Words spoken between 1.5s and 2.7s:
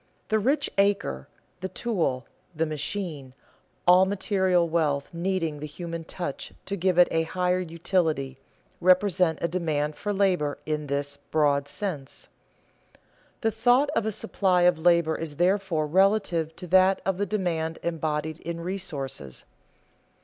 the tool, the